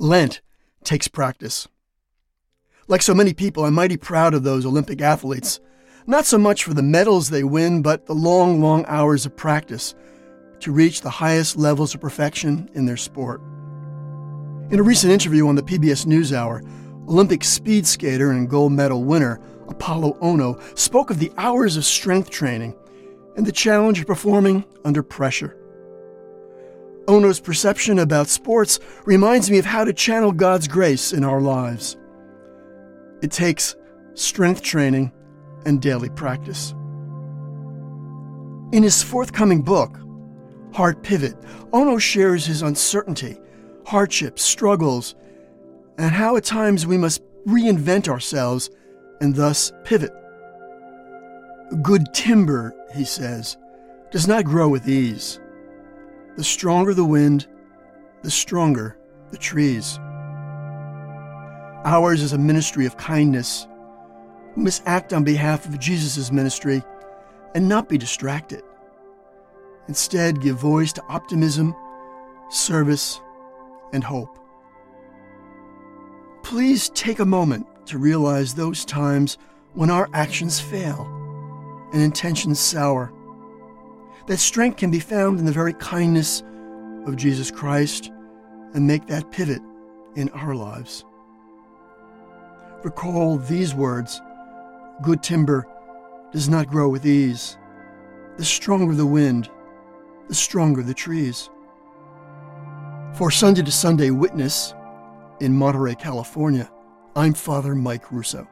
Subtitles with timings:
[0.00, 0.40] Lent
[0.82, 1.68] takes practice.
[2.88, 5.60] Like so many people, I'm mighty proud of those Olympic athletes,
[6.06, 9.94] not so much for the medals they win, but the long, long hours of practice
[10.60, 13.42] to reach the highest levels of perfection in their sport.
[14.70, 16.66] In a recent interview on the PBS NewsHour,
[17.06, 22.30] Olympic speed skater and gold medal winner Apolo Ohno spoke of the hours of strength
[22.30, 22.74] training
[23.36, 25.59] and the challenge of performing under pressure.
[27.10, 31.96] Ohno's perception about sports reminds me of how to channel God's grace in our lives.
[33.20, 33.74] It takes
[34.14, 35.10] strength training
[35.66, 36.70] and daily practice.
[38.70, 39.98] In his forthcoming book,
[40.72, 41.34] Hard Pivot,
[41.72, 43.40] Ohno shares his uncertainty,
[43.86, 45.16] hardships, struggles,
[45.98, 48.70] and how at times we must reinvent ourselves
[49.20, 50.12] and thus pivot.
[51.82, 53.56] Good timber, he says,
[54.12, 55.40] does not grow with ease.
[56.36, 57.46] The stronger the wind,
[58.22, 58.96] the stronger
[59.30, 59.98] the trees.
[61.84, 63.66] Ours is a ministry of kindness.
[64.56, 66.82] We must act on behalf of Jesus' ministry
[67.54, 68.62] and not be distracted.
[69.88, 71.74] Instead, give voice to optimism,
[72.50, 73.20] service,
[73.92, 74.38] and hope.
[76.42, 79.38] Please take a moment to realize those times
[79.74, 81.06] when our actions fail
[81.92, 83.12] and intentions sour.
[84.26, 86.42] That strength can be found in the very kindness
[87.06, 88.10] of Jesus Christ
[88.74, 89.62] and make that pivot
[90.16, 91.04] in our lives.
[92.82, 94.20] Recall these words
[95.02, 95.66] Good timber
[96.32, 97.56] does not grow with ease.
[98.36, 99.50] The stronger the wind,
[100.28, 101.48] the stronger the trees.
[103.14, 104.74] For Sunday to Sunday Witness
[105.40, 106.70] in Monterey, California,
[107.16, 108.46] I'm Father Mike Russo.